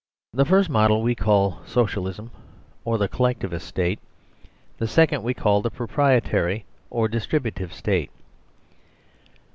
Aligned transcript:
The 0.33 0.45
first 0.45 0.67
model 0.67 1.03
we 1.03 1.13
call 1.13 1.61
Socialism 1.63 2.31
or 2.83 2.97
the 2.97 3.07
Collec 3.07 3.37
tivist 3.37 3.61
State; 3.61 3.99
the 4.79 4.87
second 4.87 5.21
we 5.21 5.35
call 5.35 5.61
the 5.61 5.69
Proprietary 5.69 6.65
or 6.89 7.07
Distributive 7.07 7.71
State. 7.71 8.09